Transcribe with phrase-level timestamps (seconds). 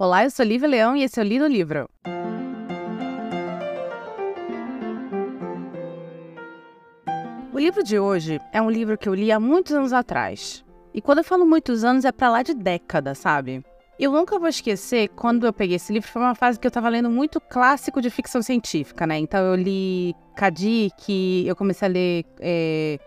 [0.00, 1.90] Olá, eu sou Lívia Leão e esse é o Lido Livro.
[7.52, 10.64] O livro de hoje é um livro que eu li há muitos anos atrás.
[10.94, 13.64] E quando eu falo muitos anos, é para lá de década, sabe?
[13.98, 16.88] Eu nunca vou esquecer quando eu peguei esse livro, foi uma fase que eu estava
[16.88, 19.18] lendo muito clássico de ficção científica, né?
[19.18, 23.00] Então eu li Kadik, eu comecei a ler é,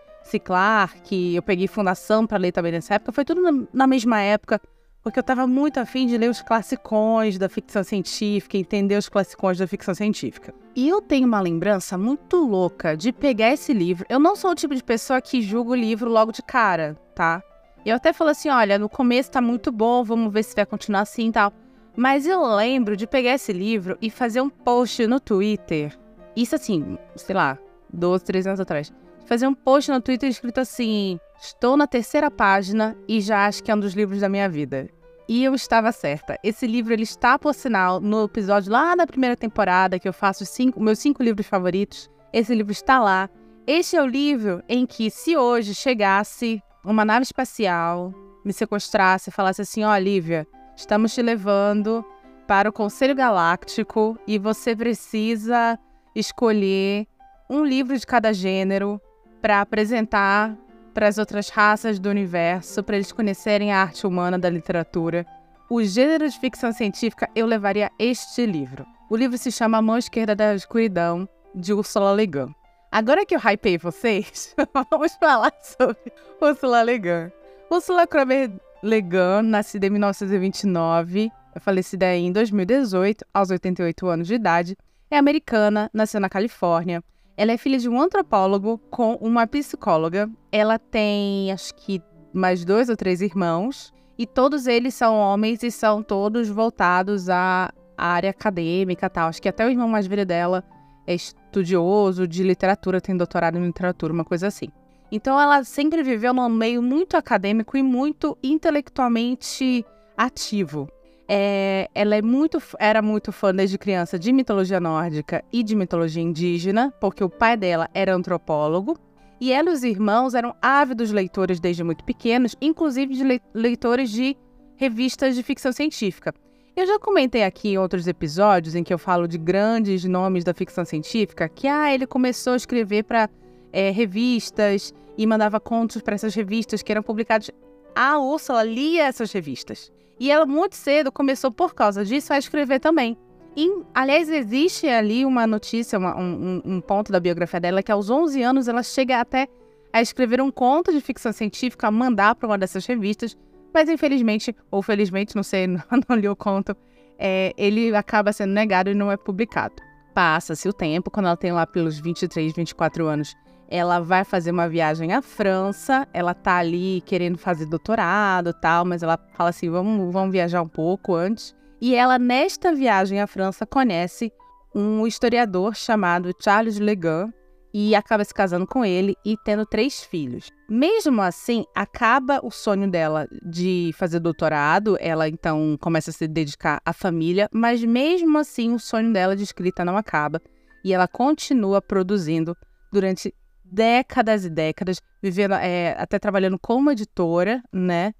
[0.44, 4.60] Clark, eu peguei Fundação para ler também nessa época, foi tudo na mesma época
[5.02, 9.58] porque eu estava muito afim de ler os classicões da ficção científica, entender os classicões
[9.58, 10.54] da ficção científica.
[10.76, 14.06] E eu tenho uma lembrança muito louca de pegar esse livro.
[14.08, 17.42] Eu não sou o tipo de pessoa que julga o livro logo de cara, tá?
[17.84, 21.00] Eu até falo assim: olha, no começo tá muito bom, vamos ver se vai continuar
[21.00, 21.52] assim e tal.
[21.96, 25.98] Mas eu lembro de pegar esse livro e fazer um post no Twitter.
[26.34, 27.58] Isso assim, sei lá,
[27.92, 28.92] 12, 13 anos atrás.
[29.26, 33.70] Fazer um post no Twitter escrito assim: Estou na terceira página e já acho que
[33.70, 34.88] é um dos livros da minha vida.
[35.32, 36.38] E eu estava certa.
[36.44, 40.44] Esse livro ele está, por sinal, no episódio lá da primeira temporada, que eu faço
[40.44, 42.10] cinco, meus cinco livros favoritos.
[42.34, 43.30] Esse livro está lá.
[43.66, 48.12] Este é o livro em que, se hoje chegasse uma nave espacial,
[48.44, 52.04] me sequestrasse e falasse assim: Ó, oh, Lívia, estamos te levando
[52.46, 55.78] para o Conselho Galáctico e você precisa
[56.14, 57.06] escolher
[57.48, 59.00] um livro de cada gênero
[59.40, 60.58] para apresentar
[60.92, 65.26] para as outras raças do universo, para eles conhecerem a arte humana da literatura.
[65.68, 68.86] O gênero de ficção científica, eu levaria este livro.
[69.08, 72.54] O livro se chama A Mão Esquerda da Escuridão, de Ursula Le Guin.
[72.90, 74.54] Agora que eu hypei vocês,
[74.90, 77.32] vamos falar sobre Ursula Le Guin.
[77.70, 78.50] Ursula Kromer
[78.82, 84.76] Le Guin, nascida em 1929, falecida em 2018, aos 88 anos de idade,
[85.10, 87.02] é americana, nasceu na Califórnia,
[87.36, 90.30] ela é filha de um antropólogo com uma psicóloga.
[90.50, 92.00] Ela tem, acho que,
[92.32, 93.92] mais dois ou três irmãos.
[94.18, 99.28] E todos eles são homens e são todos voltados à área acadêmica tal.
[99.28, 100.62] Acho que até o irmão mais velho dela
[101.06, 104.68] é estudioso de literatura, tem doutorado em literatura, uma coisa assim.
[105.10, 109.84] Então ela sempre viveu num meio muito acadêmico e muito intelectualmente
[110.16, 110.88] ativo.
[111.34, 116.22] É, ela é muito, era muito fã desde criança de mitologia nórdica e de mitologia
[116.22, 118.98] indígena, porque o pai dela era antropólogo.
[119.40, 124.36] E ela e os irmãos eram ávidos leitores desde muito pequenos, inclusive de leitores de
[124.76, 126.34] revistas de ficção científica.
[126.76, 130.52] Eu já comentei aqui em outros episódios em que eu falo de grandes nomes da
[130.52, 133.30] ficção científica que ah, ele começou a escrever para
[133.72, 137.50] é, revistas e mandava contos para essas revistas que eram publicados.
[137.94, 139.90] A Úrsula lia essas revistas.
[140.22, 143.18] E ela muito cedo começou por causa disso a escrever também.
[143.56, 148.08] E, aliás, existe ali uma notícia, uma, um, um, ponto da biografia dela, que aos
[148.08, 149.48] 11 anos ela chega até
[149.92, 153.36] a escrever um conto de ficção científica, a mandar para uma dessas revistas,
[153.74, 156.76] mas infelizmente, ou felizmente, não sei, não, não li o conto,
[157.18, 159.74] é, ele acaba sendo negado e não é publicado.
[160.14, 163.34] Passa-se o tempo, quando ela tem lá pelos 23, 24 anos,
[163.68, 169.02] ela vai fazer uma viagem à França, ela tá ali querendo fazer doutorado tal, mas
[169.02, 171.54] ela fala assim, vamos, vamos viajar um pouco antes.
[171.80, 174.32] E ela, nesta viagem à França, conhece
[174.74, 177.32] um historiador chamado Charles Legan
[177.74, 180.50] e acaba se casando com ele e tendo três filhos.
[180.68, 186.80] Mesmo assim, acaba o sonho dela de fazer doutorado, ela então começa a se dedicar
[186.84, 190.40] à família, mas mesmo assim o sonho dela de escrita não acaba
[190.84, 192.56] e ela continua produzindo
[192.92, 193.34] durante
[193.72, 198.12] décadas e décadas, vivendo, é, até trabalhando como editora, né,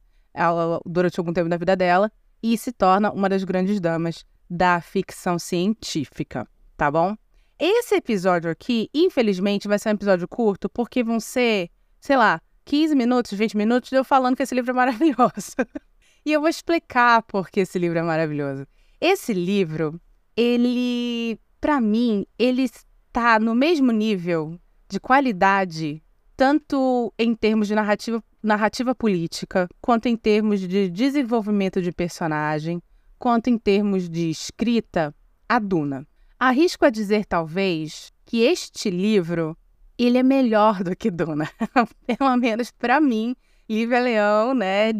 [0.86, 2.10] durante algum tempo da vida dela,
[2.42, 7.14] e se torna uma das grandes damas da ficção científica, tá bom?
[7.58, 11.70] Esse episódio aqui, infelizmente, vai ser um episódio curto, porque vão ser,
[12.00, 15.54] sei lá, 15 minutos, 20 minutos de eu falando que esse livro é maravilhoso.
[16.24, 18.66] e eu vou explicar por que esse livro é maravilhoso.
[19.00, 20.00] Esse livro,
[20.36, 24.58] ele, para mim, ele está no mesmo nível
[24.92, 26.02] de qualidade,
[26.36, 32.82] tanto em termos de narrativa, narrativa política, quanto em termos de desenvolvimento de personagem,
[33.18, 35.14] quanto em termos de escrita,
[35.48, 36.06] a Duna.
[36.38, 39.56] Arrisco a dizer, talvez, que este livro
[39.96, 41.48] ele é melhor do que Duna.
[42.06, 43.34] Pelo menos para mim,
[43.66, 44.92] Lívia Leão, né,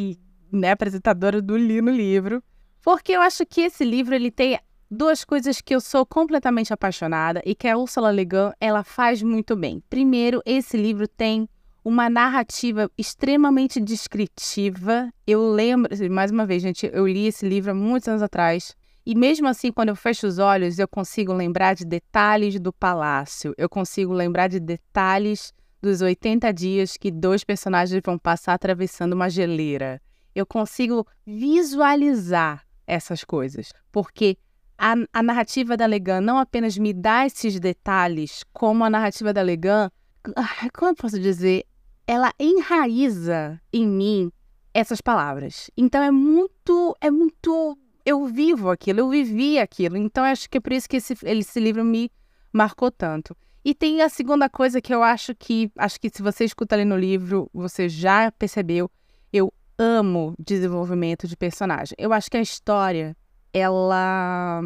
[0.51, 2.43] né, apresentadora do Li no Livro,
[2.81, 4.59] porque eu acho que esse livro ele tem
[4.93, 9.23] duas coisas que eu sou completamente apaixonada e que a Ursula Le Guin ela faz
[9.23, 9.83] muito bem.
[9.89, 11.49] Primeiro, esse livro tem
[11.83, 15.11] uma narrativa extremamente descritiva.
[15.27, 18.77] Eu lembro, mais uma vez, gente, eu li esse livro há muitos anos atrás.
[19.05, 23.55] E mesmo assim, quando eu fecho os olhos, eu consigo lembrar de detalhes do palácio.
[23.57, 29.31] Eu consigo lembrar de detalhes dos 80 dias que dois personagens vão passar atravessando uma
[29.31, 30.01] geleira.
[30.35, 33.73] Eu consigo visualizar essas coisas.
[33.91, 34.37] Porque
[34.79, 39.43] a, a narrativa da Legan não apenas me dá esses detalhes, como a narrativa da
[39.43, 39.91] Legan,
[40.37, 41.65] ah, como eu posso dizer,
[42.07, 44.33] ela enraiza em mim
[44.75, 45.71] essas palavras.
[45.77, 49.97] Então é muito, é muito, eu vivo aquilo, eu vivi aquilo.
[49.97, 52.11] Então acho que é por isso que esse, esse livro me
[52.53, 53.37] marcou tanto.
[53.65, 56.85] E tem a segunda coisa que eu acho que, acho que se você escuta ali
[56.85, 58.91] no livro, você já percebeu,
[59.33, 61.95] eu amo desenvolvimento de personagem.
[61.97, 63.17] Eu acho que a história,
[63.53, 64.63] ela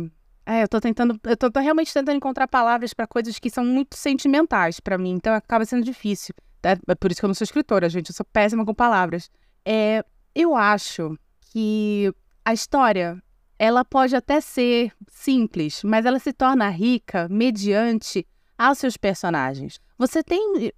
[0.47, 3.65] é, eu tô tentando, eu tô, tô realmente tentando encontrar palavras para coisas que são
[3.65, 6.33] muito sentimentais para mim, então acaba sendo difícil.
[6.63, 9.29] É, é por isso que eu não sou escritora, gente, eu sou péssima com palavras.
[9.65, 12.13] É, eu acho que
[12.45, 13.21] a história,
[13.59, 18.25] ela pode até ser simples, mas ela se torna rica mediante
[18.57, 19.81] aos seus personagens.
[19.99, 20.73] Você tem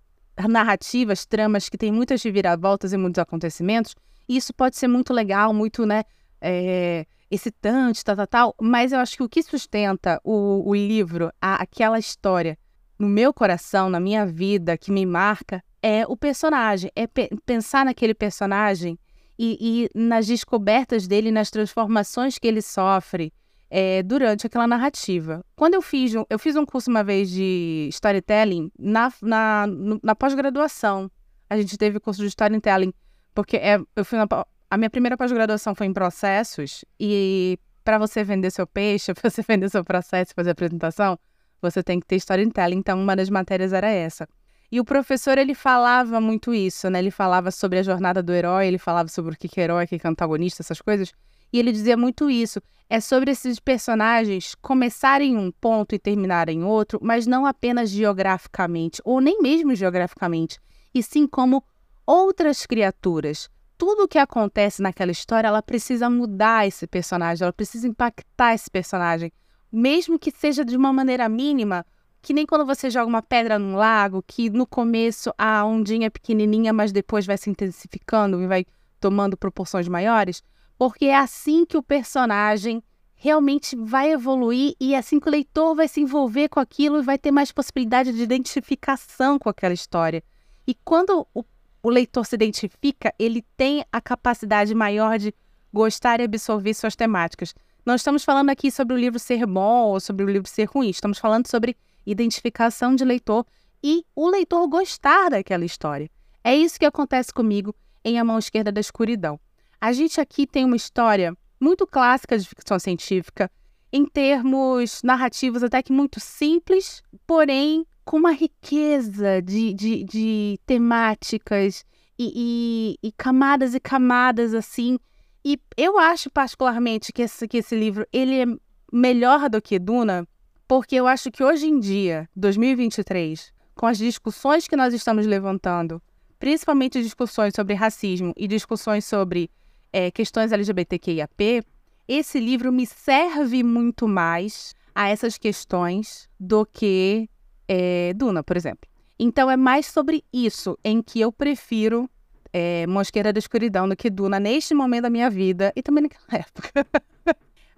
[0.49, 3.95] narrativas, tramas que têm muitas reviravoltas e muitos acontecimentos,
[4.27, 6.05] e isso pode ser muito legal, muito, né,
[6.41, 11.31] é, excitante, tal, tal, tal, mas eu acho que o que sustenta o, o livro,
[11.41, 12.59] a, aquela história
[12.99, 17.85] no meu coração, na minha vida, que me marca, é o personagem, é pe pensar
[17.85, 18.99] naquele personagem
[19.39, 23.33] e, e, nas descobertas dele, nas transformações que ele sofre
[23.71, 25.45] é, durante aquela narrativa.
[25.55, 29.67] Quando eu fiz, um, eu fiz um curso uma vez de storytelling na, na,
[30.03, 31.11] na pós-graduação.
[31.49, 32.93] A gente teve curso de storytelling,
[33.33, 34.27] porque é, eu fui na,
[34.71, 39.43] a minha primeira pós-graduação foi em processos e para você vender seu peixe, para você
[39.43, 41.19] vender seu processo, fazer apresentação,
[41.61, 42.77] você tem que ter storytelling.
[42.77, 44.29] Então, uma das matérias era essa.
[44.71, 46.99] E o professor, ele falava muito isso, né?
[46.99, 49.89] Ele falava sobre a jornada do herói, ele falava sobre o que é herói, o
[49.89, 51.13] que é antagonista, essas coisas.
[51.51, 52.61] E ele dizia muito isso.
[52.91, 57.89] É sobre esses personagens começarem em um ponto e terminarem em outro, mas não apenas
[57.89, 60.59] geograficamente, ou nem mesmo geograficamente,
[60.95, 61.65] e sim como
[62.07, 67.87] outras criaturas, tudo o que acontece naquela história, ela precisa mudar esse personagem, ela precisa
[67.87, 69.33] impactar esse personagem,
[69.71, 71.87] mesmo que seja de uma maneira mínima,
[72.21, 76.11] que nem quando você joga uma pedra num lago, que no começo a ondinha é
[76.11, 78.67] pequenininha, mas depois vai se intensificando e vai
[78.99, 80.43] tomando proporções maiores,
[80.77, 82.83] porque é assim que o personagem
[83.15, 87.03] realmente vai evoluir e é assim que o leitor vai se envolver com aquilo e
[87.03, 90.23] vai ter mais possibilidade de identificação com aquela história.
[90.67, 91.45] E quando o
[91.83, 95.35] o leitor se identifica, ele tem a capacidade maior de
[95.73, 97.55] gostar e absorver suas temáticas.
[97.85, 100.91] Não estamos falando aqui sobre o livro ser bom ou sobre o livro ser ruim,
[100.91, 103.47] estamos falando sobre identificação de leitor
[103.83, 106.11] e o leitor gostar daquela história.
[106.43, 109.39] É isso que acontece comigo em A Mão Esquerda da Escuridão.
[109.81, 113.51] A gente aqui tem uma história muito clássica de ficção científica,
[113.93, 121.85] em termos narrativos até que muito simples, porém com uma riqueza de, de, de temáticas
[122.19, 124.99] e, e, e, camadas e camadas assim.
[125.45, 128.47] E eu acho particularmente que esse, que esse livro ele é
[128.91, 130.27] melhor do que Duna,
[130.67, 136.01] porque eu acho que hoje em dia, 2023, com as discussões que nós estamos levantando,
[136.39, 139.51] principalmente discussões sobre racismo e discussões sobre
[139.93, 141.63] é, questões LGBTQIAP,
[142.09, 147.29] esse livro me serve muito mais a essas questões do que
[147.69, 148.89] é, Duna, por exemplo.
[149.19, 152.09] Então é mais sobre isso em que eu prefiro
[152.53, 156.25] é, Mosqueira da Escuridão do que Duna neste momento da minha vida e também naquela
[156.33, 156.87] época.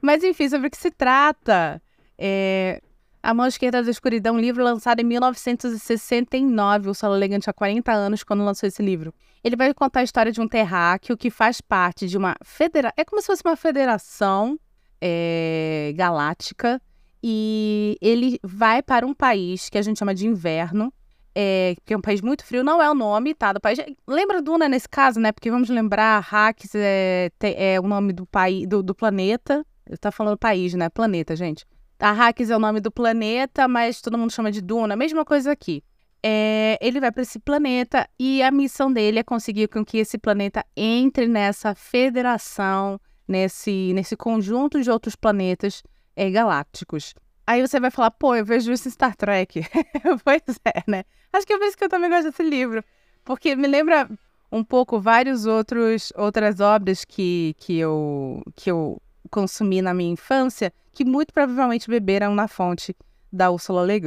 [0.00, 1.82] Mas enfim, sobre o que se trata.
[2.16, 2.80] É,
[3.22, 6.90] a Mosqueira da Escuridão, um livro lançado em 1969.
[6.90, 9.12] O Solo Legan tinha 40 anos quando lançou esse livro.
[9.44, 12.94] Ele vai contar a história de um terráqueo que faz parte de uma federação.
[12.96, 14.58] É como se fosse uma federação
[15.00, 16.80] é, galáctica
[17.22, 20.92] e ele vai para um país que a gente chama de inverno,
[21.34, 23.52] é, que é um país muito frio, não é o nome, tá?
[23.52, 23.78] Do país.
[24.06, 25.32] Lembra Duna nesse caso, né?
[25.32, 29.64] Porque vamos lembrar, Hax é, é o nome do país, do, do planeta.
[29.86, 30.88] Eu tá falando país, né?
[30.88, 31.64] Planeta, gente.
[31.98, 34.96] A Hax é o nome do planeta, mas todo mundo chama de Duna.
[34.96, 35.84] Mesma coisa aqui.
[36.22, 40.18] É, ele vai para esse planeta e a missão dele é conseguir com que esse
[40.18, 45.82] planeta entre nessa federação, nesse, nesse conjunto de outros planetas
[46.16, 47.14] é, galácticos.
[47.46, 49.62] Aí você vai falar, pô, eu vejo isso em Star Trek.
[50.24, 51.04] pois é, né?
[51.32, 52.84] Acho que é por isso que eu também gosto desse livro.
[53.24, 54.08] Porque me lembra
[54.52, 59.00] um pouco vários outros outras obras que, que, eu, que eu
[59.30, 62.96] consumi na minha infância, que muito provavelmente beberam na fonte
[63.32, 64.00] da Ursula Le.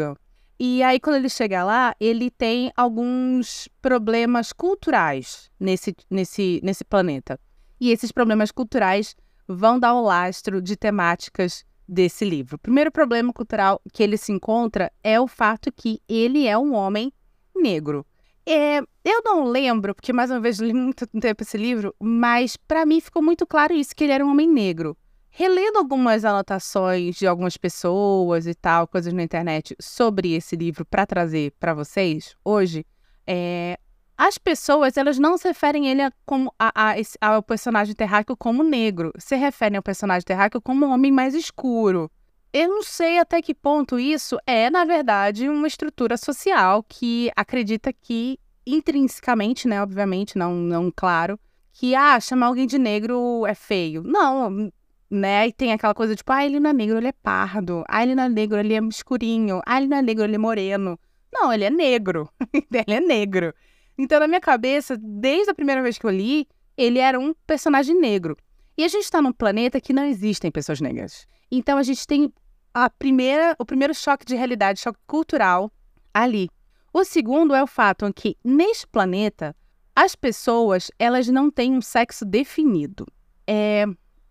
[0.60, 7.39] E aí, quando ele chega lá, ele tem alguns problemas culturais nesse, nesse, nesse planeta.
[7.79, 9.15] E esses problemas culturais
[9.48, 12.56] vão dar o lastro de temáticas desse livro.
[12.56, 16.74] O primeiro problema cultural que ele se encontra é o fato que ele é um
[16.74, 17.12] homem
[17.56, 18.06] negro.
[18.46, 22.86] É, eu não lembro, porque mais uma vez li muito tempo esse livro, mas para
[22.86, 24.98] mim ficou muito claro isso, que ele era um homem negro.
[25.36, 31.08] relendo algumas anotações de algumas pessoas e tal, coisas na internet sobre esse livro para
[31.08, 32.86] trazer para vocês hoje,
[33.25, 33.80] é,
[34.17, 39.12] as pessoas elas não se referem ele como a, a, ao personagem terráqueo como negro,
[39.17, 42.10] se referem ao personagem terráqueo como um homem mais escuro.
[42.51, 47.91] Eu não sei até que ponto isso é, na verdade, uma estrutura social que acredita
[47.91, 51.39] que intrinsecamente, né, obviamente, não, não claro,
[51.74, 54.03] que ah, chamar alguém de negro é feio.
[54.03, 54.72] Não,
[55.10, 55.48] né?
[55.48, 57.84] E tem aquela coisa tipo, ah, ele não é negro, ele é pardo.
[57.88, 59.62] Ah, ele não é negro, ele é escurinho.
[59.65, 61.00] Ah, ele não é negro, ele é moreno.
[61.32, 62.29] Não, ele é negro.
[62.53, 63.53] ele é negro.
[63.98, 68.00] Então, na minha cabeça, desde a primeira vez que eu li, ele era um personagem
[68.00, 68.36] negro.
[68.78, 71.28] E a gente está num planeta que não existem pessoas negras.
[71.52, 72.34] Então, a gente tem
[72.74, 75.72] a primeira, o primeiro choque de realidade, choque cultural
[76.14, 76.50] ali.
[76.92, 79.56] O segundo é o fato que, neste planeta,
[79.96, 83.06] as pessoas elas não têm um sexo definido.
[83.46, 83.86] É,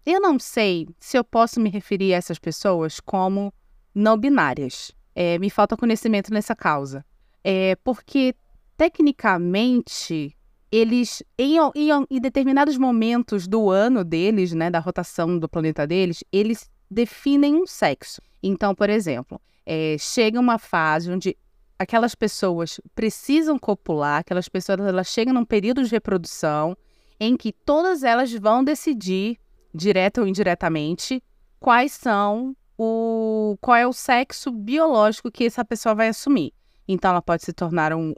[0.04, 3.52] eu não sei se eu posso me referir a essas pessoas como
[3.94, 4.92] não binárias.
[5.14, 7.04] É, me falta conhecimento nessa causa.
[7.44, 8.34] É, porque,
[8.82, 10.36] tecnicamente,
[10.68, 16.24] eles, em, em, em, determinados momentos do ano deles, né, da rotação do planeta deles,
[16.32, 18.20] eles definem um sexo.
[18.42, 21.36] Então, por exemplo, é, chega uma fase onde
[21.78, 26.76] aquelas pessoas precisam copular, aquelas pessoas elas chegam num período de reprodução
[27.20, 29.38] em que todas elas vão decidir
[29.72, 31.22] direta ou indiretamente,
[31.60, 36.52] quais são o qual é o sexo biológico que essa pessoa vai assumir.
[36.88, 38.12] Então ela pode se tornar um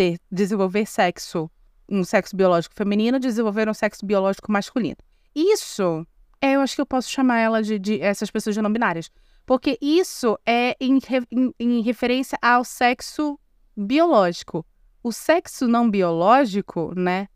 [0.00, 1.50] ter desenvolver sexo,
[1.86, 4.96] um sexo biológico feminino, desenvolver um sexo biológico masculino.
[5.34, 6.06] Isso,
[6.40, 9.10] é, eu acho que eu posso chamar ela de, de essas pessoas de não binárias,
[9.44, 10.98] porque isso é em,
[11.30, 13.38] em, em referência ao sexo
[13.76, 14.64] biológico.
[15.02, 17.28] O sexo não biológico, né,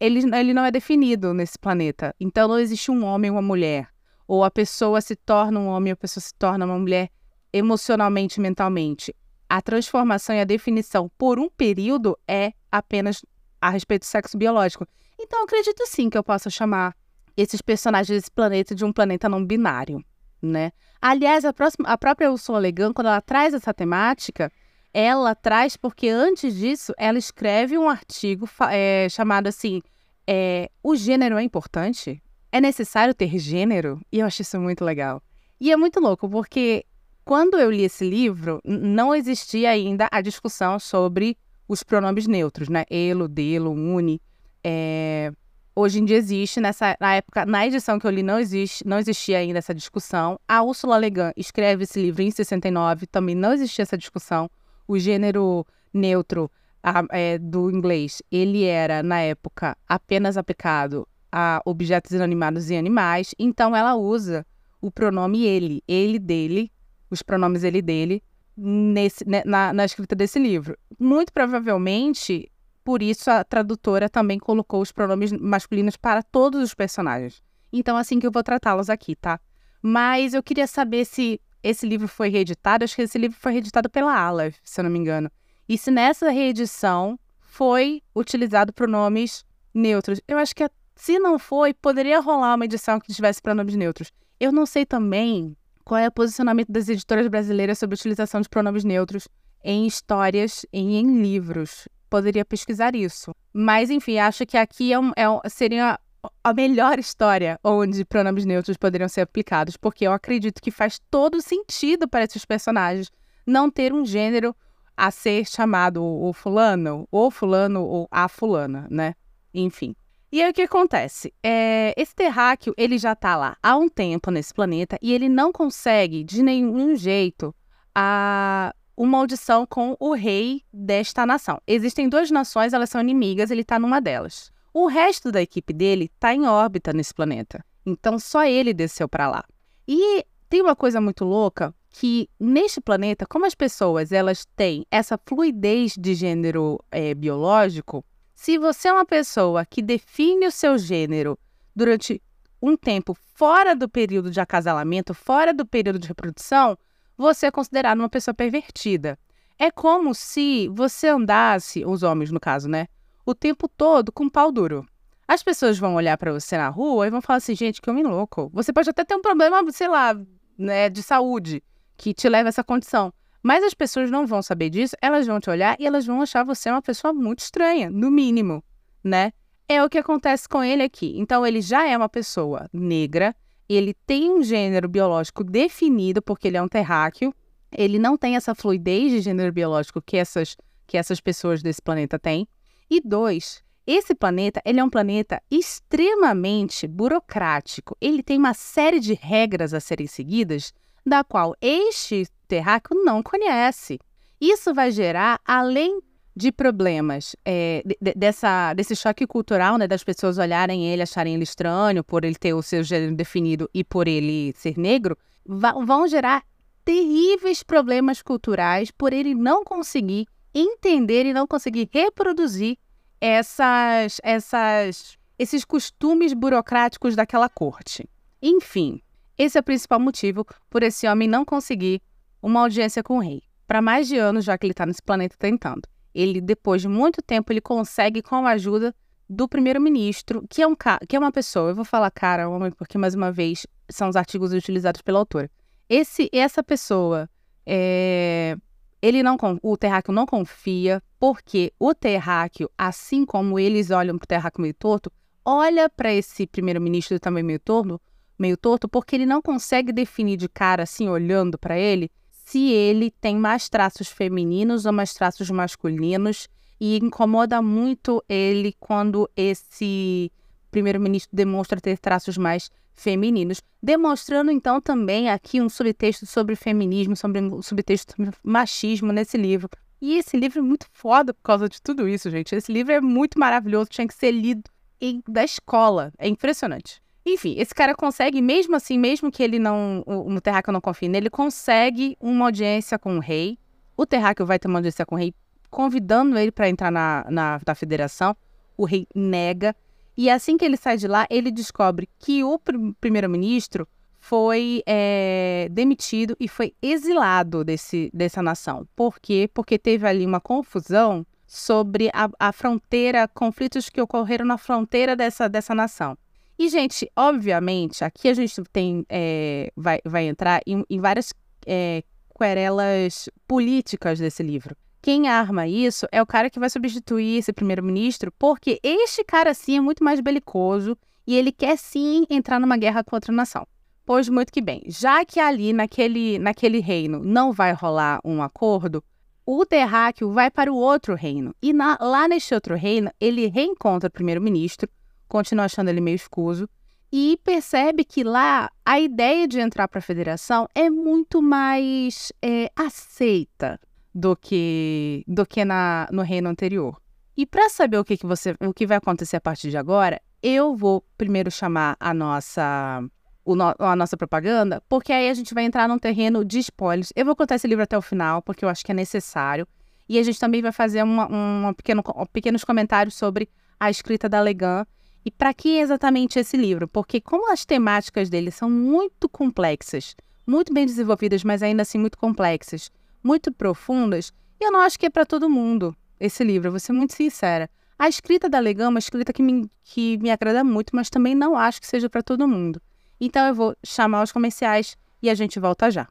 [0.00, 2.14] ele, ele não é definido nesse planeta.
[2.20, 3.88] Então não existe um homem e uma mulher.
[4.28, 7.10] Ou a pessoa se torna um homem ou a pessoa se torna uma mulher
[7.52, 9.12] emocionalmente, mentalmente.
[9.48, 13.24] A transformação e a definição por um período é apenas
[13.60, 14.86] a respeito do sexo biológico.
[15.18, 16.94] Então, acredito sim que eu possa chamar
[17.36, 20.04] esses personagens desse planeta de um planeta não binário,
[20.42, 20.72] né?
[21.00, 24.50] Aliás, a, próxima, a própria Ursula Le Guin, quando ela traz essa temática,
[24.92, 29.80] ela traz, porque antes disso, ela escreve um artigo é, chamado assim:
[30.26, 32.22] é, O gênero é importante?
[32.50, 34.00] É necessário ter gênero?
[34.10, 35.22] E eu acho isso muito legal.
[35.60, 36.84] E é muito louco, porque
[37.28, 41.36] quando eu li esse livro, não existia ainda a discussão sobre
[41.68, 42.86] os pronomes neutros, né?
[42.88, 44.18] Elo, delo, uni.
[44.64, 45.30] É...
[45.76, 48.98] Hoje em dia existe, nessa, na época, na edição que eu li, não, existe, não
[48.98, 50.40] existia ainda essa discussão.
[50.48, 54.48] A Ursula Le Guin escreve esse livro em 69, também não existia essa discussão
[54.88, 56.50] o gênero neutro
[56.82, 63.34] a, é, do inglês, ele era, na época, apenas aplicado a objetos inanimados e animais,
[63.38, 64.46] então ela usa
[64.80, 66.72] o pronome ele, ele dele,
[67.10, 68.22] os pronomes ele dele,
[68.56, 70.76] nesse, né, na, na escrita desse livro.
[70.98, 72.50] Muito provavelmente,
[72.84, 77.42] por isso a tradutora também colocou os pronomes masculinos para todos os personagens.
[77.72, 79.38] Então, assim que eu vou tratá-los aqui, tá?
[79.82, 83.88] Mas eu queria saber se esse livro foi reeditado, acho que esse livro foi reeditado
[83.90, 85.30] pela Aleph, se eu não me engano.
[85.68, 92.20] E se nessa reedição foi utilizado pronomes neutros, eu acho que se não foi, poderia
[92.20, 94.12] rolar uma edição que tivesse pronomes neutros.
[94.40, 95.56] Eu não sei também
[95.88, 99.26] qual é o posicionamento das editoras brasileiras sobre a utilização de pronomes neutros
[99.64, 101.88] em histórias e em livros.
[102.10, 103.34] Poderia pesquisar isso.
[103.54, 105.98] Mas, enfim, acho que aqui é um, é um, seria
[106.44, 111.40] a melhor história onde pronomes neutros poderiam ser aplicados, porque eu acredito que faz todo
[111.40, 113.10] sentido para esses personagens
[113.46, 114.54] não ter um gênero
[114.94, 119.14] a ser chamado o fulano, ou fulano, ou a fulana, né?
[119.54, 119.96] Enfim.
[120.30, 121.32] E aí o que acontece?
[121.42, 125.50] É, esse terráqueo, ele já está lá há um tempo nesse planeta e ele não
[125.50, 127.54] consegue, de nenhum jeito,
[127.94, 131.58] a, uma audição com o rei desta nação.
[131.66, 134.52] Existem duas nações, elas são inimigas, ele está numa delas.
[134.74, 137.64] O resto da equipe dele está em órbita nesse planeta.
[137.86, 139.44] Então só ele desceu para lá.
[139.86, 145.18] E tem uma coisa muito louca que neste planeta, como as pessoas elas têm essa
[145.26, 148.04] fluidez de gênero é, biológico,
[148.38, 151.36] se você é uma pessoa que define o seu gênero
[151.74, 152.22] durante
[152.62, 156.78] um tempo fora do período de acasalamento, fora do período de reprodução,
[157.16, 159.18] você é considerado uma pessoa pervertida.
[159.58, 162.86] É como se você andasse, os homens no caso, né?
[163.26, 164.86] o tempo todo com pau duro.
[165.26, 168.04] As pessoas vão olhar para você na rua e vão falar assim, gente, que homem
[168.04, 168.48] louco.
[168.54, 170.16] Você pode até ter um problema, sei lá,
[170.56, 171.60] né, de saúde
[171.96, 173.12] que te leva a essa condição.
[173.42, 176.44] Mas as pessoas não vão saber disso, elas vão te olhar e elas vão achar
[176.44, 178.62] você uma pessoa muito estranha, no mínimo,
[179.02, 179.32] né?
[179.68, 181.14] É o que acontece com ele aqui.
[181.18, 183.34] Então ele já é uma pessoa negra,
[183.68, 187.34] ele tem um gênero biológico definido, porque ele é um terráqueo,
[187.70, 192.18] ele não tem essa fluidez de gênero biológico que essas, que essas pessoas desse planeta
[192.18, 192.48] têm.
[192.90, 197.96] E dois, esse planeta ele é um planeta extremamente burocrático.
[198.00, 200.72] Ele tem uma série de regras a serem seguidas,
[201.04, 203.98] da qual este terráqueo não conhece.
[204.40, 206.00] Isso vai gerar, além
[206.34, 211.42] de problemas é, de, dessa, desse choque cultural, né, das pessoas olharem ele, acharem ele
[211.42, 216.44] estranho por ele ter o seu gênero definido e por ele ser negro, vão gerar
[216.84, 222.78] terríveis problemas culturais por ele não conseguir entender e não conseguir reproduzir
[223.20, 228.08] essas, essas, esses costumes burocráticos daquela corte.
[228.40, 229.02] Enfim,
[229.36, 232.00] esse é o principal motivo por esse homem não conseguir
[232.42, 233.42] uma audiência com o rei.
[233.66, 235.82] Para mais de anos, já que ele está nesse planeta tentando
[236.14, 238.94] ele depois de muito tempo ele consegue com a ajuda
[239.28, 240.74] do primeiro-ministro, que é um
[241.06, 244.16] que é uma pessoa, eu vou falar cara, homem, porque mais uma vez são os
[244.16, 245.50] artigos utilizados pela autora.
[245.88, 247.28] Esse essa pessoa
[247.64, 248.56] é,
[249.02, 254.28] ele não o terráqueo não confia, porque o terráqueo, assim como eles olham para o
[254.28, 255.12] terráqueo meio torto,
[255.44, 258.00] olha para esse primeiro-ministro também meio torto,
[258.38, 262.10] meio torto, porque ele não consegue definir de cara assim olhando para ele
[262.48, 266.48] se ele tem mais traços femininos ou mais traços masculinos
[266.80, 270.32] e incomoda muito ele quando esse
[270.70, 277.38] primeiro-ministro demonstra ter traços mais femininos, demonstrando então também aqui um subtexto sobre feminismo, sobre
[277.38, 279.68] um subtexto sobre machismo nesse livro.
[280.00, 282.54] E esse livro é muito foda por causa de tudo isso, gente.
[282.54, 286.14] Esse livro é muito maravilhoso, tinha que ser lido em, da escola.
[286.16, 287.02] É impressionante.
[287.34, 290.02] Enfim, esse cara consegue, mesmo assim, mesmo que ele não.
[290.06, 293.58] O, o Terráqueo não confie nele, ele consegue uma audiência com o rei.
[293.96, 295.34] O Terráqueo vai ter uma audiência com o rei,
[295.70, 298.36] convidando ele para entrar na, na, na federação.
[298.76, 299.74] O rei nega.
[300.16, 303.86] E assim que ele sai de lá, ele descobre que o pr primeiro-ministro
[304.18, 308.86] foi é, demitido e foi exilado desse, dessa nação.
[308.96, 309.48] Por quê?
[309.52, 315.48] Porque teve ali uma confusão sobre a, a fronteira, conflitos que ocorreram na fronteira dessa,
[315.48, 316.16] dessa nação.
[316.58, 321.32] E, gente, obviamente, aqui a gente tem é, vai, vai entrar em, em várias
[321.64, 322.02] é,
[322.36, 324.76] querelas políticas desse livro.
[325.00, 329.76] Quem arma isso é o cara que vai substituir esse primeiro-ministro, porque este cara, sim,
[329.76, 333.66] é muito mais belicoso e ele quer, sim, entrar numa guerra contra a nação.
[334.04, 339.04] Pois muito que bem, já que ali naquele, naquele reino não vai rolar um acordo,
[339.46, 341.54] o terráqueo vai para o outro reino.
[341.62, 344.88] E na, lá neste outro reino, ele reencontra o primeiro-ministro,
[345.28, 346.68] continua achando ele meio escuso,
[347.12, 352.70] e percebe que lá a ideia de entrar para a federação é muito mais é,
[352.76, 353.80] aceita
[354.14, 357.00] do que do que na, no reino anterior.
[357.36, 360.20] E para saber o que, que você o que vai acontecer a partir de agora,
[360.42, 363.02] eu vou primeiro chamar a nossa
[363.46, 367.12] no, a nossa propaganda, porque aí a gente vai entrar num terreno de spoilers.
[367.16, 369.66] Eu vou contar esse livro até o final, porque eu acho que é necessário.
[370.06, 374.40] E a gente também vai fazer uma, uma pequeno, pequenos comentários sobre a escrita da
[374.40, 374.86] Legan
[375.24, 376.88] e para que exatamente esse livro?
[376.88, 380.14] Porque como as temáticas dele são muito complexas,
[380.46, 382.90] muito bem desenvolvidas, mas ainda assim muito complexas,
[383.22, 387.14] muito profundas, eu não acho que é para todo mundo esse livro, vou ser muito
[387.14, 387.68] sincera.
[387.98, 391.34] A escrita da Legama é uma escrita que me, que me agrada muito, mas também
[391.34, 392.80] não acho que seja para todo mundo.
[393.20, 396.08] Então eu vou chamar os comerciais e a gente volta já.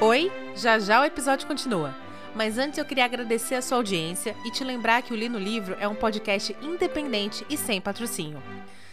[0.00, 2.03] Oi, já já o episódio continua.
[2.34, 5.38] Mas antes eu queria agradecer a sua audiência e te lembrar que o Li no
[5.38, 8.42] Livro é um podcast independente e sem patrocínio.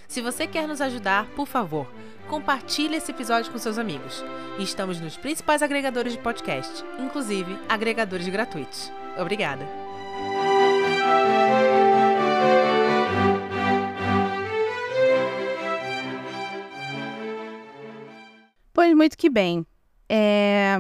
[0.08, 1.88] Se você quer nos ajudar, por favor,
[2.28, 4.24] compartilhe esse episódio com seus amigos.
[4.60, 8.92] Estamos nos principais agregadores de podcast, inclusive agregadores gratuitos.
[9.18, 9.66] Obrigada!
[18.74, 19.66] Pois muito que bem.
[20.10, 20.78] É,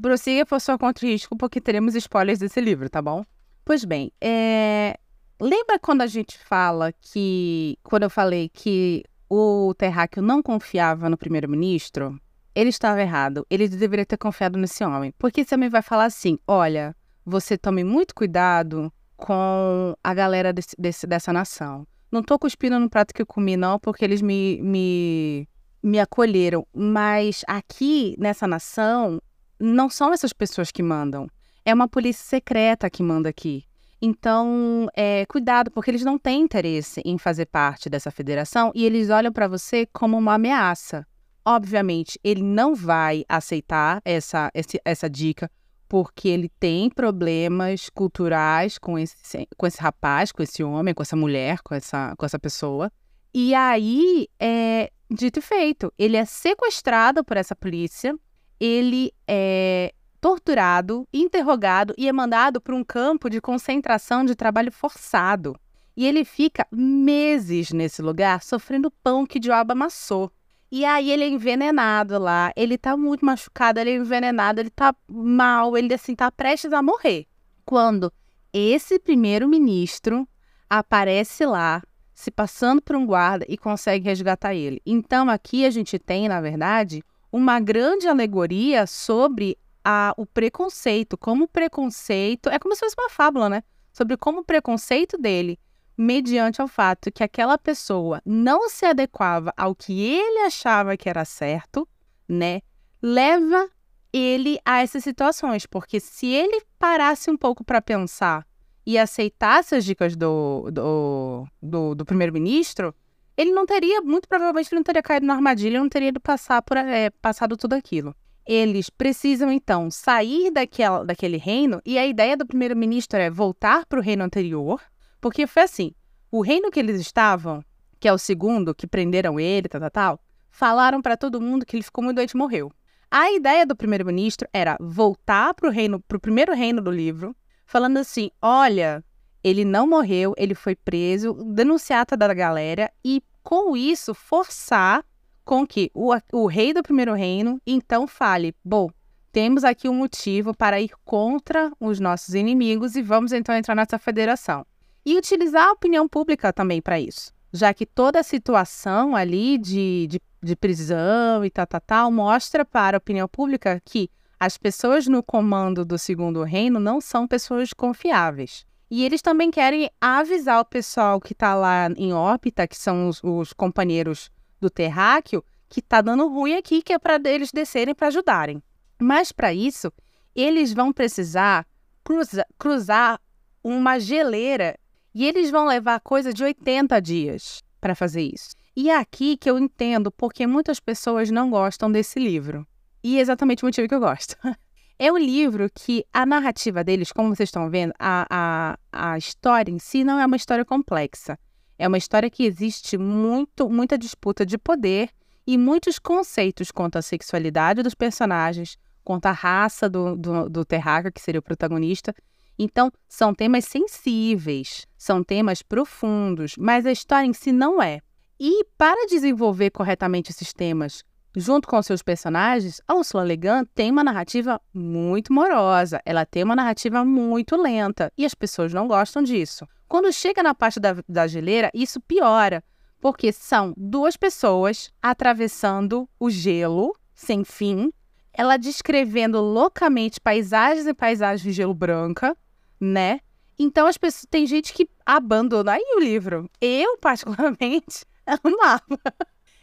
[0.00, 3.24] prossiga por sua conta e risco, porque teremos spoilers desse livro, tá bom?
[3.64, 4.98] Pois bem, é...
[5.40, 7.78] lembra quando a gente fala que.
[7.82, 12.20] Quando eu falei que o Terráqueo não confiava no primeiro-ministro?
[12.54, 13.44] Ele estava errado.
[13.50, 15.12] Ele deveria ter confiado nesse homem.
[15.18, 20.76] Porque esse homem vai falar assim: olha, você tome muito cuidado com a galera desse,
[20.78, 21.86] desse, dessa nação.
[22.12, 25.48] Não tô cuspindo no prato que eu comi, não, porque eles me, me,
[25.82, 26.66] me acolheram.
[26.72, 29.20] Mas aqui, nessa nação,
[29.64, 31.28] não são essas pessoas que mandam.
[31.64, 33.64] É uma polícia secreta que manda aqui.
[34.00, 39.08] Então, é, cuidado, porque eles não têm interesse em fazer parte dessa federação e eles
[39.08, 41.06] olham para você como uma ameaça.
[41.44, 45.50] Obviamente, ele não vai aceitar essa, essa, essa dica.
[45.88, 51.14] porque ele tem problemas culturais com esse, com esse rapaz, com esse homem, com essa
[51.14, 52.90] mulher, com essa, com essa pessoa.
[53.32, 58.18] E aí, é, dito e feito, ele é sequestrado por essa polícia,
[58.58, 65.54] ele é torturado, interrogado e é mandado para um campo de concentração de trabalho forçado.
[65.96, 70.32] E ele fica meses nesse lugar sofrendo pão que diabo amassou.
[70.72, 74.94] E aí ele é envenenado lá, ele tá muito machucado, ele é envenenado, ele tá
[75.06, 77.26] mal, ele assim tá prestes a morrer.
[77.64, 78.12] Quando
[78.52, 80.26] esse primeiro-ministro
[80.68, 81.82] aparece lá,
[82.14, 84.80] se passando por um guarda e consegue resgatar ele.
[84.86, 87.02] Então aqui a gente tem, na verdade,
[87.34, 93.10] uma grande alegoria sobre a, o preconceito, como o preconceito, é como se fosse uma
[93.10, 93.64] fábula, né?
[93.92, 95.58] Sobre como o preconceito dele
[95.98, 101.24] mediante ao fato que aquela pessoa não se adequava ao que ele achava que era
[101.24, 101.88] certo,
[102.28, 102.60] né?
[103.02, 103.68] Leva
[104.12, 108.46] ele a essas situações, porque se ele parasse um pouco para pensar
[108.86, 112.94] e aceitasse as dicas do, do, do, do primeiro-ministro,
[113.36, 116.76] ele não teria, muito provavelmente, ele não teria caído na armadilha, não teria passar por,
[116.76, 118.14] é, passado tudo aquilo.
[118.46, 123.98] Eles precisam, então, sair daquela, daquele reino, e a ideia do primeiro-ministro é voltar para
[123.98, 124.80] o reino anterior,
[125.20, 125.92] porque foi assim:
[126.30, 127.64] o reino que eles estavam,
[127.98, 130.20] que é o segundo, que prenderam ele, tal, tal, tal,
[130.50, 132.70] falaram para todo mundo que ele ficou muito doente e morreu.
[133.10, 137.96] A ideia do primeiro-ministro era voltar para o para o primeiro reino do livro, falando
[137.96, 139.02] assim: olha,
[139.44, 145.04] ele não morreu, ele foi preso, denunciata da galera e com isso forçar
[145.44, 148.88] com que o, o rei do primeiro reino então fale: bom,
[149.30, 153.98] temos aqui um motivo para ir contra os nossos inimigos e vamos então entrar nessa
[153.98, 154.64] federação
[155.04, 160.06] e utilizar a opinião pública também para isso, já que toda a situação ali de,
[160.06, 164.08] de, de prisão e tal, tal, tal, mostra para a opinião pública que
[164.40, 168.64] as pessoas no comando do Segundo Reino não são pessoas confiáveis.
[168.94, 173.20] E eles também querem avisar o pessoal que está lá em órbita, que são os,
[173.24, 174.30] os companheiros
[174.60, 178.62] do terráqueo, que está dando ruim aqui, que é para eles descerem para ajudarem.
[179.02, 179.92] Mas para isso,
[180.32, 181.66] eles vão precisar
[182.04, 183.20] cruza, cruzar
[183.64, 184.78] uma geleira
[185.12, 188.50] e eles vão levar coisa de 80 dias para fazer isso.
[188.76, 192.64] E é aqui que eu entendo porque muitas pessoas não gostam desse livro.
[193.02, 194.36] E é exatamente o motivo que eu gosto.
[194.98, 198.78] É um livro que a narrativa deles, como vocês estão vendo, a, a,
[199.12, 201.38] a história em si não é uma história complexa.
[201.78, 205.10] É uma história que existe muito, muita disputa de poder
[205.46, 211.12] e muitos conceitos quanto à sexualidade dos personagens, quanto à raça do, do, do terráqueo,
[211.12, 212.14] que seria o protagonista,
[212.58, 218.00] então, são temas sensíveis, são temas profundos, mas a história em si não é.
[218.38, 221.04] E para desenvolver corretamente esses temas,
[221.34, 226.44] junto com seus personagens, a Ursula Le Guin tem uma narrativa muito morosa, ela tem
[226.44, 229.66] uma narrativa muito lenta, e as pessoas não gostam disso.
[229.88, 232.62] Quando chega na parte da, da geleira, isso piora,
[233.00, 237.92] porque são duas pessoas atravessando o gelo sem fim,
[238.32, 242.36] ela descrevendo loucamente paisagens e paisagens de gelo branca,
[242.80, 243.20] né?
[243.58, 246.50] Então as pessoas tem gente que abandona aí o livro.
[246.60, 249.00] Eu particularmente amava.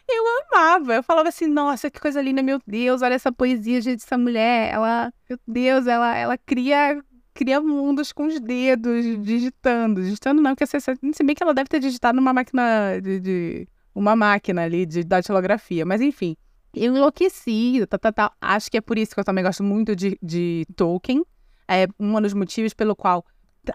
[0.08, 0.96] Eu amava.
[0.96, 4.74] Eu falava assim, nossa, que coisa linda, meu Deus, olha essa poesia, gente, essa mulher,
[4.74, 7.02] ela, meu Deus, ela, ela cria
[7.34, 10.02] cria mundos com os dedos, digitando.
[10.02, 14.16] Digitando não, porque se bem que ela deve ter digitado numa máquina de, de uma
[14.16, 16.36] máquina ali de datilografia, mas enfim.
[16.74, 18.32] Eu enlouqueci, tá, tá, tá.
[18.40, 21.24] acho que é por isso que eu também gosto muito de, de Tolkien,
[21.68, 23.26] é um dos motivos pelo qual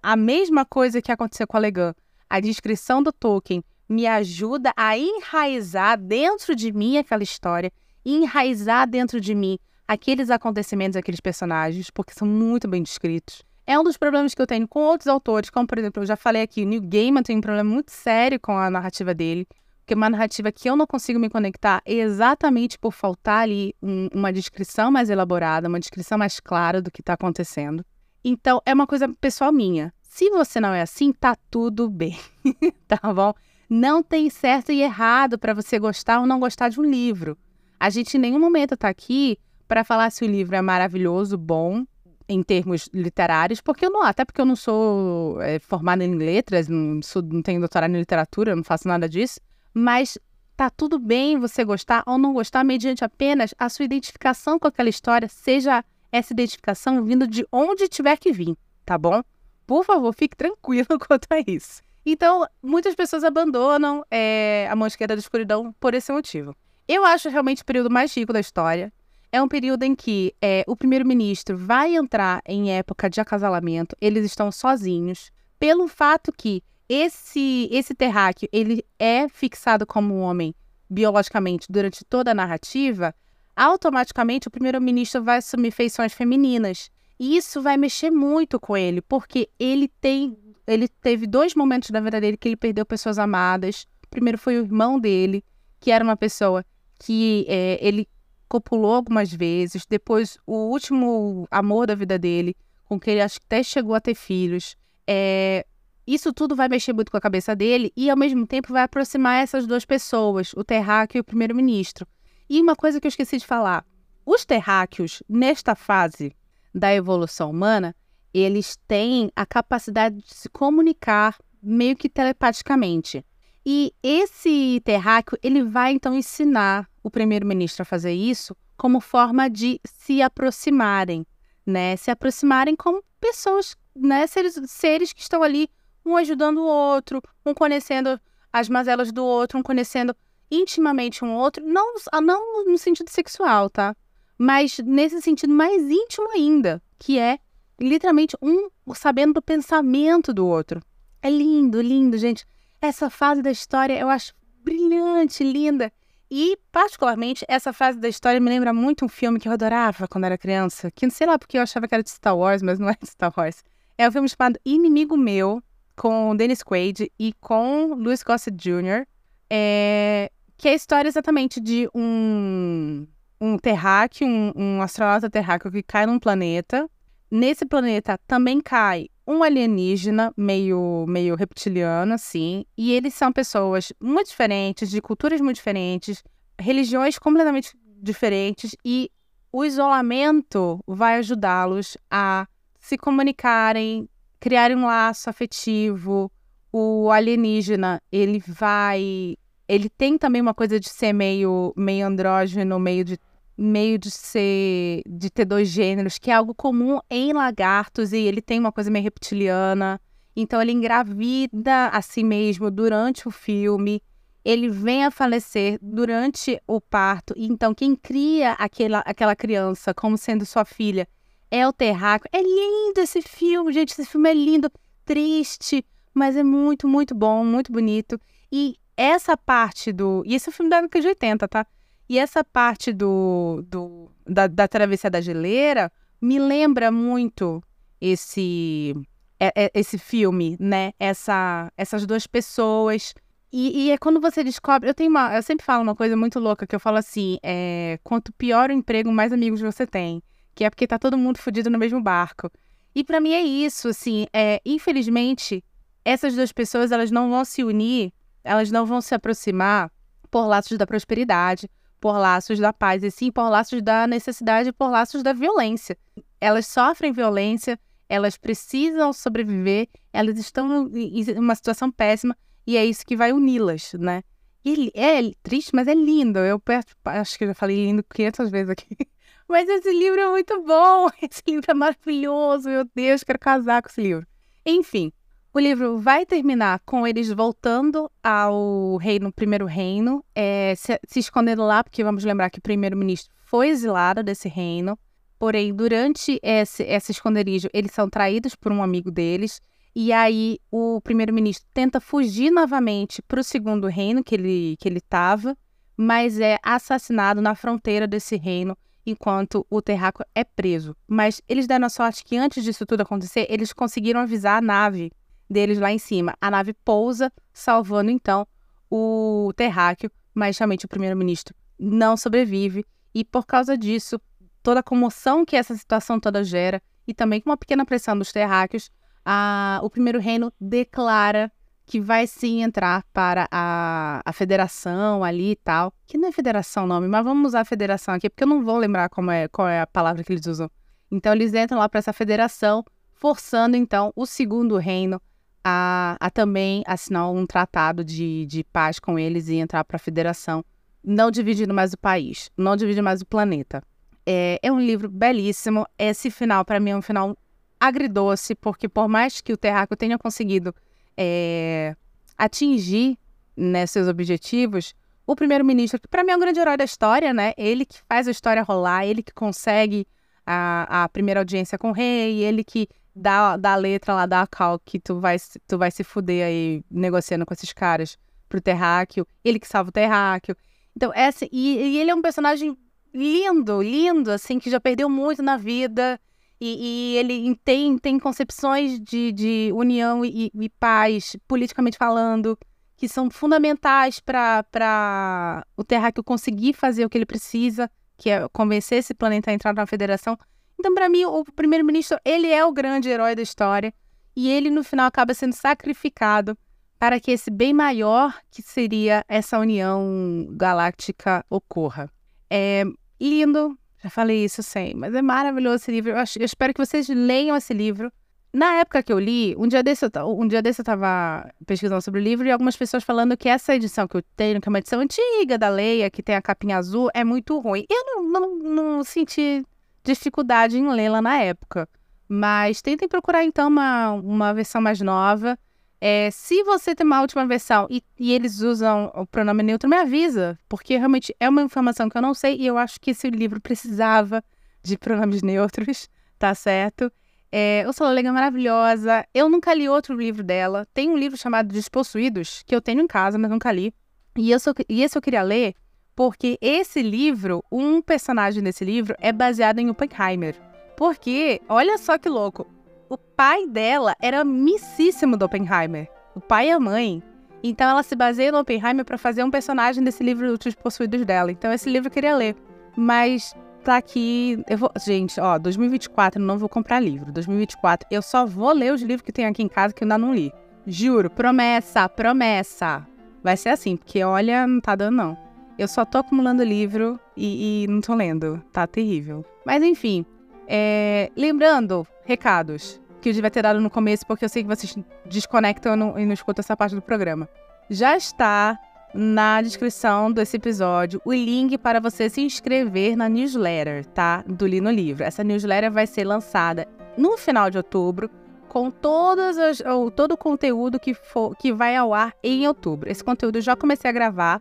[0.03, 1.95] a mesma coisa que aconteceu com a Legan,
[2.29, 7.73] a descrição do Tolkien me ajuda a enraizar dentro de mim aquela história,
[8.05, 13.43] enraizar dentro de mim aqueles acontecimentos, aqueles personagens, porque são muito bem descritos.
[13.67, 16.17] É um dos problemas que eu tenho com outros autores, como por exemplo, eu já
[16.17, 19.47] falei aqui, o Neil Gaiman tem um problema muito sério com a narrativa dele,
[19.85, 24.09] que é uma narrativa que eu não consigo me conectar exatamente por faltar ali um,
[24.13, 27.85] uma descrição mais elaborada, uma descrição mais clara do que está acontecendo.
[28.25, 29.95] Então, é uma coisa pessoal minha.
[30.03, 32.19] Se você não é assim, tá tudo bem,
[32.89, 33.33] tá bom?
[33.69, 37.37] Não tem certo e errado para você gostar ou não gostar de um livro.
[37.79, 41.85] A gente em nenhum momento está aqui para falar se o livro é maravilhoso, bom,
[42.29, 46.69] em termos literários, porque eu não, até porque eu não sou é, formada em letras,
[46.69, 49.41] não, sou, não tenho doutorado em literatura, não faço nada disso
[49.79, 50.17] mas
[50.57, 54.89] tá tudo bem você gostar ou não gostar mediante apenas a sua identificação com aquela
[54.89, 59.23] história, seja essa identificação vindo de onde tiver que vir, tá bom?
[59.67, 61.83] Por favor, fique tranquilo quanto a isso.
[62.09, 66.55] Então, muitas pessoas abandonam é, a mão esquerda da escuridão por esse motivo.
[66.87, 68.93] Eu acho realmente o período mais rico da história.
[69.33, 74.25] É um período em que é, o primeiro-ministro vai entrar em época de acasalamento, eles
[74.25, 80.55] estão sozinhos, pelo fato que esse, esse terráqueo ele é fixado como um homem
[80.89, 83.13] biologicamente durante toda a narrativa,
[83.57, 86.89] automaticamente o primeiro-ministro vai assumir feições femininas.
[87.19, 90.37] E isso vai mexer muito com ele, porque ele tem.
[90.67, 93.87] Ele teve dois momentos da vida dele que ele perdeu pessoas amadas.
[94.05, 95.45] O primeiro foi o irmão dele,
[95.81, 96.65] que era uma pessoa
[96.99, 98.09] que é, ele
[98.49, 99.87] copulou algumas vezes.
[99.87, 104.01] Depois, o último amor da vida dele, com quem ele acho que até chegou a
[104.01, 104.77] ter filhos.
[105.07, 105.65] É,
[106.07, 109.43] isso tudo vai mexer muito com a cabeça dele e, ao mesmo tempo, vai aproximar
[109.43, 112.07] essas duas pessoas, o terráqueo e o primeiro-ministro.
[112.49, 113.85] E uma coisa que eu esqueci de falar:
[114.25, 116.35] os terráqueos, nesta fase
[116.77, 117.97] da evolução humana,
[118.35, 123.25] eles têm a capacidade de se comunicar meio que telepaticamente.
[123.65, 129.81] E esse terráqueo, ele vai então ensinar o primeiro-ministro a fazer isso como forma de
[129.85, 131.27] se aproximarem,
[131.65, 131.97] né?
[131.97, 134.27] Se aproximarem como pessoas, né?
[134.27, 135.71] Seres, seres que estão ali,
[136.05, 138.21] um ajudando o outro, um conhecendo
[138.53, 140.15] as mazelas do outro, um conhecendo
[140.51, 143.97] intimamente um outro, não, não no sentido sexual, tá?
[144.39, 147.39] Mas nesse sentido mais íntimo ainda, que é
[147.81, 150.81] literalmente um sabendo do pensamento do outro.
[151.23, 152.47] É lindo, lindo, gente.
[152.81, 155.93] Essa fase da história eu acho brilhante, linda.
[156.31, 160.25] E, particularmente, essa fase da história me lembra muito um filme que eu adorava quando
[160.25, 162.79] era criança, que não sei lá porque eu achava que era de Star Wars, mas
[162.79, 163.63] não é de Star Wars.
[163.97, 165.63] É um filme chamado Inimigo Meu,
[165.95, 169.07] com Dennis Quaid e com Louis Gossett Jr.,
[169.49, 170.31] é...
[170.59, 173.07] que é a história exatamente de um
[173.41, 176.89] um terráqueo, um, um astronauta terráqueo que cai num planeta.
[177.31, 184.29] Nesse planeta também cai um alienígena meio, meio reptiliano, assim, e eles são pessoas muito
[184.29, 186.23] diferentes, de culturas muito diferentes,
[186.59, 189.11] religiões completamente diferentes, e
[189.53, 192.47] o isolamento vai ajudá-los a
[192.79, 196.31] se comunicarem, criarem um laço afetivo.
[196.71, 199.37] O alienígena, ele vai
[199.69, 203.19] ele tem também uma coisa de ser meio, meio andrógeno, meio de,
[203.57, 205.03] meio de ser.
[205.09, 208.91] de ter dois gêneros, que é algo comum em lagartos, e ele tem uma coisa
[208.91, 210.01] meio reptiliana.
[210.35, 214.03] Então ele engravida a si mesmo durante o filme.
[214.45, 217.35] Ele vem a falecer durante o parto.
[217.37, 221.09] Então, quem cria aquela, aquela criança como sendo sua filha
[221.51, 222.29] é o terráqueo.
[222.33, 223.91] É lindo esse filme, gente.
[223.91, 224.71] Esse filme é lindo,
[225.05, 228.21] triste, mas é muito, muito bom, muito bonito.
[228.53, 230.23] E essa parte do.
[230.27, 231.67] E esse é um filme da década de 80, tá?
[232.09, 237.63] E essa parte do, do da, da travessia da geleira me lembra muito
[238.01, 238.95] esse
[239.39, 240.93] é, é, esse filme, né?
[240.99, 243.15] Essa, essas duas pessoas.
[243.53, 244.89] E, e, é quando você descobre.
[244.89, 245.35] Eu tenho uma.
[245.35, 248.73] Eu sempre falo uma coisa muito louca que eu falo assim: é, quanto pior o
[248.73, 250.23] emprego, mais amigos você tem.
[250.55, 252.51] Que é porque tá todo mundo fudido no mesmo barco.
[252.95, 254.27] E para mim é isso, assim.
[254.33, 255.63] É, infelizmente,
[256.05, 258.13] essas duas pessoas elas não vão se unir
[258.47, 259.91] elas não vão se aproximar
[260.31, 261.69] por laços da prosperidade,
[262.01, 265.99] por laços da paz, e sim por laços da necessidade, por laços da violência.
[266.41, 267.79] Elas sofrem violência,
[268.09, 273.93] elas precisam sobreviver, elas estão em uma situação péssima e é isso que vai uni-las,
[273.95, 274.23] né?
[274.65, 276.39] E é triste, mas é lindo.
[276.41, 276.61] Eu
[277.05, 278.97] acho que eu já falei lindo 500 vezes aqui.
[279.49, 281.09] Mas esse livro é muito bom.
[281.23, 282.69] Esse livro é maravilhoso.
[282.69, 284.27] Meu Deus, quero casar com esse livro.
[284.65, 285.13] Enfim,
[285.57, 291.65] o livro vai terminar com eles voltando ao reino, primeiro reino, é, se, se escondendo
[291.65, 294.99] lá, porque vamos lembrar que o primeiro-ministro foi exilado desse reino.
[295.39, 299.63] Porém, durante esse, esse esconderijo, eles são traídos por um amigo deles.
[299.95, 304.99] E aí, o primeiro-ministro tenta fugir novamente para o segundo reino que ele que ele
[304.99, 305.57] estava,
[305.97, 310.95] mas é assassinado na fronteira desse reino enquanto o terraco é preso.
[311.09, 315.11] Mas eles deram a sorte que antes disso tudo acontecer, eles conseguiram avisar a nave
[315.49, 316.35] deles lá em cima.
[316.41, 318.47] A nave pousa, salvando então
[318.91, 322.85] o terráqueo, mas realmente o primeiro-ministro não sobrevive.
[323.15, 324.21] E por causa disso,
[324.63, 328.33] toda a comoção que essa situação toda gera, e também com uma pequena pressão dos
[328.33, 328.91] terráqueos,
[329.25, 331.51] a, o primeiro reino declara
[331.87, 335.93] que vai sim entrar para a, a federação ali e tal.
[336.05, 338.77] Que não é federação o nome, mas vamos usar federação aqui, porque eu não vou
[338.77, 340.69] lembrar como é, qual é a palavra que eles usam.
[341.11, 345.23] Então eles entram lá para essa federação, forçando então o segundo reino
[345.69, 349.99] a, a também assinar um tratado de, de paz com eles e entrar para a
[349.99, 350.65] federação,
[351.03, 353.83] não dividindo mais o país, não dividindo mais o planeta.
[354.25, 355.85] É, é um livro belíssimo.
[355.99, 357.37] Esse final, para mim, é um final
[357.81, 360.73] agridoce, porque por mais que o Terráqueo tenha conseguido
[361.17, 361.97] é,
[362.39, 363.19] atingir
[363.57, 364.95] né, seus objetivos,
[365.27, 367.53] o primeiro-ministro, que para mim é um grande herói da história, né?
[367.57, 370.07] Ele que faz a história rolar, ele que consegue
[370.47, 374.43] a, a primeira audiência com o rei, ele que dá, dá a letra lá, dá
[374.43, 378.61] a cal que tu vai, tu vai se fuder aí negociando com esses caras pro
[378.61, 380.55] terráqueo, ele que salva o terráqueo.
[380.95, 382.77] Então, essa, e, e ele é um personagem
[383.13, 386.21] lindo, lindo, assim, que já perdeu muito na vida.
[386.61, 392.59] E, e ele tem, tem concepções de, de união e, e paz, politicamente falando,
[392.97, 398.99] que são fundamentais para o terráqueo conseguir fazer o que ele precisa, que é convencer
[398.99, 400.39] esse planeta a entrar na federação.
[400.79, 403.93] Então, para mim, o primeiro-ministro, ele é o grande herói da história
[404.35, 406.57] e ele, no final, acaba sendo sacrificado
[406.99, 412.11] para que esse bem maior, que seria essa união galáctica, ocorra.
[412.51, 412.85] É
[413.21, 416.11] lindo, já falei isso sem, mas é maravilhoso esse livro.
[416.11, 418.13] Eu, acho, eu espero que vocês leiam esse livro.
[418.53, 422.01] Na época que eu li, um dia desse eu, um dia desse eu tava pesquisando
[422.01, 424.71] sobre o livro e algumas pessoas falando que essa edição que eu tenho, que é
[424.71, 427.85] uma edição antiga da Leia, que tem a capinha azul, é muito ruim.
[427.91, 429.63] Eu não, não, não senti
[430.07, 431.89] dificuldade em lê-la na época.
[432.29, 435.59] Mas tentem procurar então uma, uma versão mais nova.
[436.01, 439.97] É, se você tem uma última versão e, e, eles usam o pronome neutro, me
[439.97, 443.31] avisa, porque realmente é uma informação que eu não sei e eu acho que esse
[443.31, 444.45] livro precisava
[444.83, 447.11] de pronomes neutros, tá certo?
[447.51, 449.25] É, Ursula Le Guin é maravilhosa.
[449.33, 450.87] Eu nunca li outro livro dela.
[450.93, 453.95] Tem um livro chamado Despossuídos, que eu tenho em casa, mas nunca li.
[454.37, 455.75] E, eu só, e esse eu queria ler
[456.17, 460.57] porque esse livro, um personagem desse livro, é baseado em Oppenheimer.
[460.97, 462.67] Porque, olha só que louco,
[463.11, 466.09] o pai dela era amicíssimo do Oppenheimer.
[466.35, 467.23] O pai e a mãe.
[467.63, 471.53] Então ela se baseia no Oppenheimer para fazer um personagem desse livro dos possuídos dela.
[471.53, 472.57] Então esse livro eu queria ler.
[472.97, 474.63] Mas tá aqui.
[474.69, 477.31] Eu vou, gente, ó, 2024 eu não vou comprar livro.
[477.31, 480.17] 2024 eu só vou ler os livros que tem aqui em casa que eu ainda
[480.17, 480.51] não li.
[480.87, 483.07] Juro, promessa, promessa.
[483.43, 485.46] Vai ser assim, porque olha, não tá dando não.
[485.79, 488.63] Eu só tô acumulando livro e, e não tô lendo.
[488.73, 489.45] Tá terrível.
[489.65, 490.25] Mas enfim,
[490.67, 491.31] é...
[491.37, 495.95] lembrando, recados que eu devia ter dado no começo, porque eu sei que vocês desconectam
[495.95, 497.49] e não, e não escutam essa parte do programa.
[497.91, 498.79] Já está
[499.13, 504.45] na descrição desse episódio o link para você se inscrever na newsletter, tá?
[504.47, 505.25] Do Lino Livro.
[505.25, 506.87] Essa newsletter vai ser lançada
[507.17, 508.31] no final de outubro,
[508.69, 509.83] com todas as,
[510.15, 513.11] todo o conteúdo que, for, que vai ao ar em outubro.
[513.11, 514.61] Esse conteúdo eu já comecei a gravar,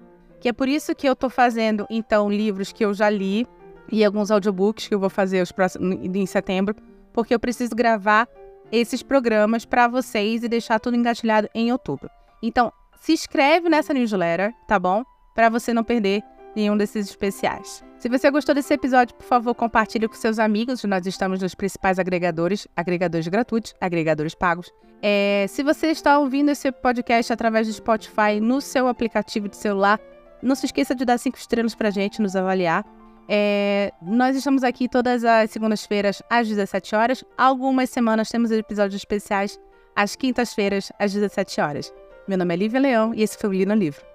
[0.50, 3.48] é por isso que eu estou fazendo, então, livros que eu já li
[3.92, 6.76] e alguns audiobooks que eu vou fazer os próximos, em setembro,
[7.14, 8.28] porque eu preciso gravar
[8.72, 12.10] esses programas para vocês e deixar tudo engatilhado em outubro.
[12.42, 15.04] Então, se inscreve nessa newsletter, tá bom?
[15.34, 16.24] Para você não perder
[16.56, 17.84] nenhum desses especiais.
[18.00, 20.84] Se você gostou desse episódio, por favor, compartilhe com seus amigos.
[20.84, 24.72] Nós estamos nos principais agregadores, agregadores gratuitos, agregadores pagos.
[25.02, 30.00] É, se você está ouvindo esse podcast através do Spotify no seu aplicativo de celular,
[30.46, 32.86] não se esqueça de dar cinco estrelas para gente, nos avaliar.
[33.28, 37.24] É, nós estamos aqui todas as segundas-feiras às 17 horas.
[37.38, 39.60] Algumas semanas temos episódios especiais
[39.96, 41.94] às quintas-feiras às 17 horas.
[42.28, 44.15] Meu nome é Lívia Leão e esse foi o Li no Livro.